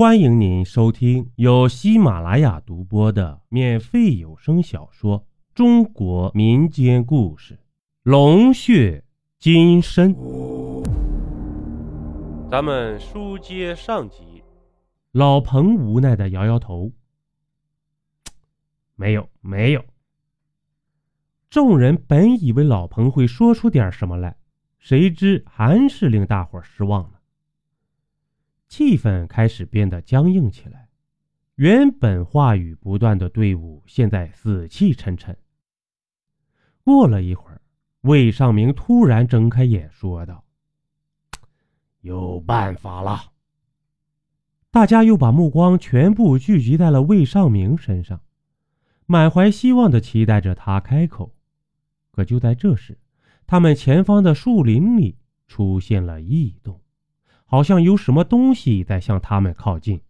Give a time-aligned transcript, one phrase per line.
[0.00, 5.18] 欢迎您收听由喜马拉雅独播的免费有声小说
[5.56, 7.54] 《中国民间故事》
[8.04, 9.02] 《龙血
[9.40, 10.14] 金身》。
[12.48, 14.44] 咱们书接上集，
[15.10, 16.92] 老彭无奈的摇摇头
[18.94, 19.84] ：“没有，没有。”
[21.50, 24.36] 众人本以为老彭会说出点什么来，
[24.78, 27.17] 谁知还是令大伙失望了。
[28.68, 30.88] 气氛开始变得僵硬起来，
[31.56, 35.36] 原本话语不断的队伍现在死气沉沉。
[36.84, 37.60] 过了一会儿，
[38.02, 40.44] 魏尚明突然睁开眼说道
[42.00, 43.32] ：“有办法了！”
[44.70, 48.20] 大家又把目光全部聚集在了魏尚明身上，
[49.06, 51.34] 满怀希望的期待着他开口。
[52.10, 52.98] 可就在这时，
[53.46, 56.80] 他们前方的树林里出现了异动。
[57.50, 60.02] 好像有什么东西在向他们靠近，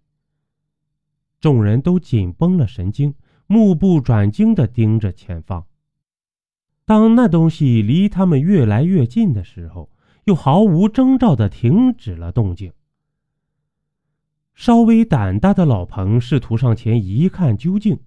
[1.41, 3.15] 众人都紧绷了神经，
[3.47, 5.65] 目不转睛地盯着前方。
[6.85, 9.89] 当那东西离他们越来越近的时候，
[10.25, 12.73] 又毫无征兆地停止了动静。
[14.57, 18.01] 稍微胆大的老彭试图上前一看究竟，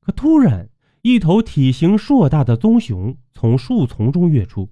[0.00, 0.70] 可突然，
[1.02, 4.70] 一头体型硕大的棕熊从树丛中跃出，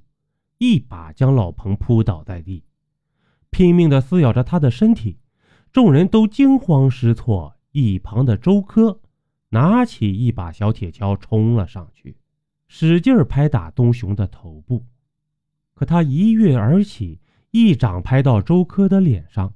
[0.56, 2.64] 一把将老彭扑倒在地。
[3.50, 5.18] 拼命地撕咬着他的身体，
[5.72, 7.54] 众人都惊慌失措。
[7.72, 9.00] 一旁的周科
[9.50, 12.16] 拿起一把小铁锹冲了上去，
[12.66, 14.84] 使劲拍打东熊的头部。
[15.74, 19.52] 可他一跃而起，一掌拍到周科的脸上，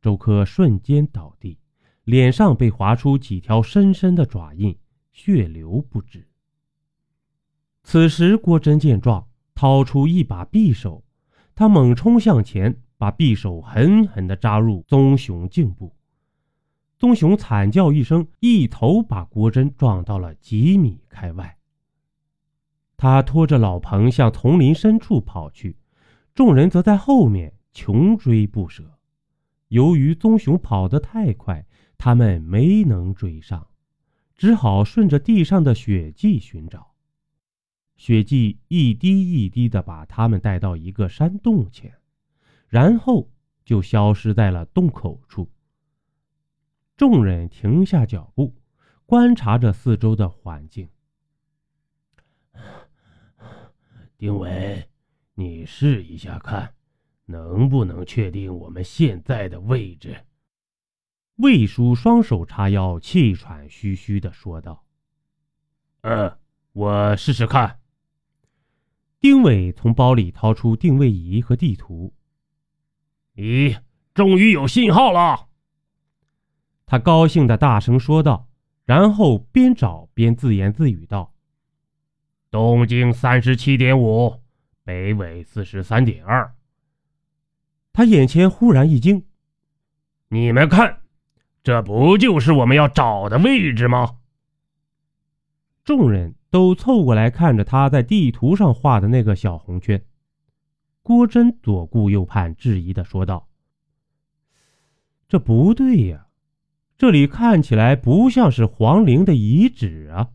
[0.00, 1.58] 周科瞬间倒地，
[2.04, 4.78] 脸上被划出几条深深的爪印，
[5.12, 6.26] 血流不止。
[7.82, 11.04] 此时，郭真见状，掏出一把匕首，
[11.54, 12.80] 他猛冲向前。
[12.98, 15.94] 把匕首狠狠地扎入棕熊颈部，
[16.98, 21.56] 棕熊惨叫一声，一头把郭真撞到了几米开外。
[22.96, 25.76] 他拖着老彭向丛林深处跑去，
[26.34, 28.98] 众人则在后面穷追不舍。
[29.68, 31.64] 由于棕熊跑得太快，
[31.96, 33.68] 他们没能追上，
[34.34, 36.94] 只好顺着地上的血迹寻找。
[37.96, 41.97] 血迹一滴一滴地把他们带到一个山洞前。
[42.68, 43.30] 然后
[43.64, 45.50] 就消失在了洞口处。
[46.96, 48.54] 众人停下脚步，
[49.06, 50.88] 观察着四周的环境。
[54.16, 54.88] 丁伟，
[55.34, 56.74] 你试一下看，
[57.26, 60.24] 能不能确定我们现在的位置？
[61.36, 64.84] 魏叔双手叉腰，气喘吁吁的说道
[66.02, 66.36] ：“嗯，
[66.72, 67.78] 我试试看。”
[69.20, 72.12] 丁伟从包里掏出定位仪和地图。
[73.38, 73.78] 咦，
[74.14, 75.46] 终于有信号了！
[76.86, 78.48] 他高兴的大声说道，
[78.84, 81.32] 然后边找边自言自语道
[82.50, 84.40] ：“东经三十七点五，
[84.82, 86.52] 北纬四十三点二。”
[87.94, 89.24] 他眼前忽然一惊
[90.30, 90.98] ：“你们看，
[91.62, 94.16] 这不就是我们要找的位置吗？”
[95.86, 100.02] 众人都凑过来看着他在地图上画的那个小红圈。
[101.08, 103.48] 郭真左顾右盼，质疑的说道
[105.26, 106.26] ：“这不对呀，
[106.98, 110.28] 这里看起来不像是皇陵的遗址啊。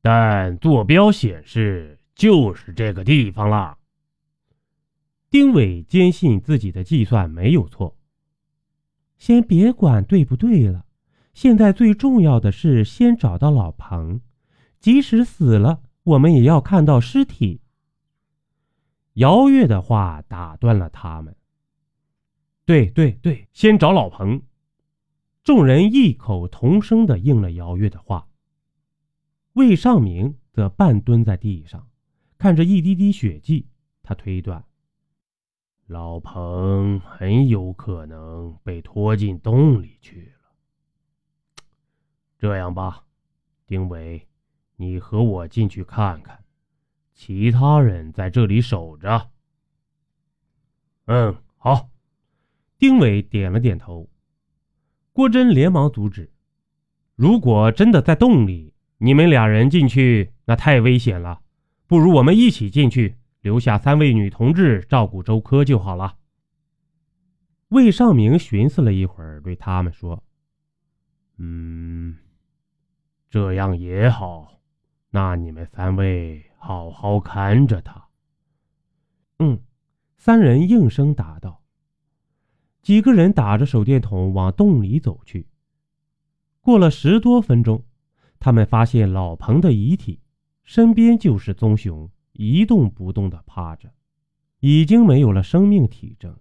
[0.00, 3.78] 但坐标显示就是这个地方了。”
[5.30, 7.96] 丁伟坚信自己的计算没有错。
[9.18, 10.84] 先别管对不对了，
[11.32, 14.20] 现在最重要的是先找到老彭，
[14.80, 17.60] 即使死了，我们也要看到尸体。
[19.18, 21.34] 姚月的话打断了他们。
[22.64, 24.42] 对对对，先找老彭。
[25.42, 28.28] 众人异口同声的应了姚月的话。
[29.54, 31.88] 魏尚明则半蹲在地上，
[32.38, 33.66] 看着一滴滴血迹，
[34.04, 34.64] 他推断，
[35.86, 41.64] 老彭很有可能被拖进洞里去了。
[42.38, 43.04] 这样吧，
[43.66, 44.28] 丁伟，
[44.76, 46.44] 你和我进去看看。
[47.18, 49.30] 其他人在这里守着。
[51.06, 51.90] 嗯，好。
[52.78, 54.08] 丁伟点了点头。
[55.12, 56.30] 郭真连忙阻止
[57.16, 61.40] ：“如果真的在洞里，你们俩人进去，那太危险了。
[61.88, 66.18] 不如我们一起进去，留下三位女同志照顾周科就好了。”
[67.70, 70.22] 魏尚明寻思了一会儿，对他们说
[71.38, 72.16] ：“嗯，
[73.28, 74.60] 这样也好。
[75.10, 78.08] 那你们三位……”好好看着他。
[79.38, 79.58] 嗯，
[80.16, 81.62] 三人应声答道。
[82.82, 85.46] 几个人打着手电筒往洞里走去。
[86.60, 87.84] 过了十多分钟，
[88.38, 90.20] 他们发现老彭的遗体
[90.64, 93.90] 身边就是棕熊，一动不动地趴着，
[94.60, 96.36] 已经没有了生命体征。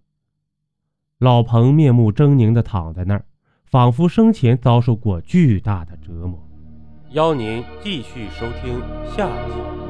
[1.20, 3.26] 老彭面目狰狞地躺在那儿，
[3.66, 6.48] 仿佛生前遭受过巨大的折磨。
[7.12, 8.80] 邀您继续收听
[9.16, 9.87] 下集。